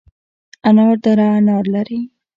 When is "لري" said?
1.73-1.99